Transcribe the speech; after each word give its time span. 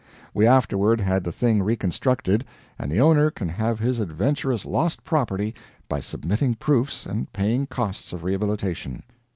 We 0.33 0.47
afterward 0.47 0.99
had 0.99 1.23
the 1.23 1.31
thing 1.31 1.61
reconstructed, 1.61 2.43
and 2.79 2.91
the 2.91 2.99
owner 2.99 3.29
can 3.29 3.49
have 3.49 3.77
his 3.77 3.99
adventurous 3.99 4.65
lost 4.65 5.03
property 5.03 5.53
by 5.87 5.99
submitting 5.99 6.55
proofs 6.55 7.05
and 7.05 7.31
paying 7.31 7.67
costs 7.67 8.11
of 8.11 8.23
rehabilitation. 8.23 9.03